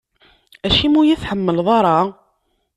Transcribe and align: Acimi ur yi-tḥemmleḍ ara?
Acimi 0.65 0.97
ur 0.99 1.05
yi-tḥemmleḍ 1.07 1.67
ara? 1.77 1.97